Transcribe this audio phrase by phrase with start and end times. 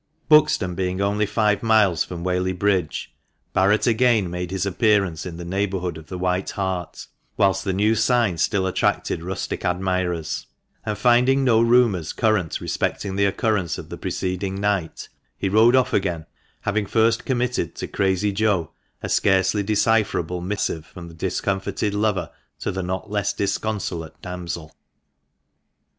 [0.29, 3.13] Buxton being only five miles from Whaley Bridge,
[3.53, 7.05] Barret again made his appearance in the neighbourhood of the "White Hart,"
[7.37, 10.47] whilst the new sign still attracted rustic admirers;
[10.87, 15.93] and, finding no rumours current respecting the occurrence of the preceding night, he rode off
[15.93, 16.25] again,
[16.61, 18.71] having first committed to Crazy Joe
[19.03, 22.31] a scarcely decipherable missive from the discomfited lover
[22.61, 24.73] to the not less disconsolate damsel.